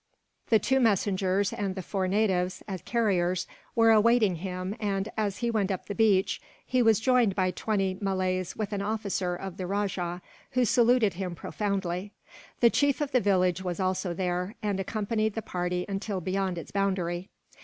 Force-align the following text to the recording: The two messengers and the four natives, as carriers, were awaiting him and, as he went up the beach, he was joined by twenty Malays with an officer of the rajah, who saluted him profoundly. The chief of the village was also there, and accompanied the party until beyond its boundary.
The 0.49 0.57
two 0.57 0.79
messengers 0.79 1.53
and 1.53 1.75
the 1.75 1.83
four 1.83 2.07
natives, 2.07 2.63
as 2.67 2.81
carriers, 2.81 3.45
were 3.75 3.91
awaiting 3.91 4.37
him 4.37 4.75
and, 4.79 5.11
as 5.15 5.37
he 5.45 5.51
went 5.51 5.69
up 5.69 5.85
the 5.85 5.93
beach, 5.93 6.41
he 6.65 6.81
was 6.81 6.99
joined 6.99 7.35
by 7.35 7.51
twenty 7.51 7.95
Malays 8.01 8.55
with 8.55 8.73
an 8.73 8.81
officer 8.81 9.35
of 9.35 9.57
the 9.57 9.67
rajah, 9.67 10.23
who 10.53 10.65
saluted 10.65 11.13
him 11.13 11.35
profoundly. 11.35 12.13
The 12.61 12.71
chief 12.71 12.99
of 12.99 13.11
the 13.11 13.21
village 13.21 13.61
was 13.63 13.79
also 13.79 14.11
there, 14.15 14.55
and 14.63 14.79
accompanied 14.79 15.35
the 15.35 15.43
party 15.43 15.85
until 15.87 16.19
beyond 16.19 16.57
its 16.57 16.71
boundary. 16.71 17.29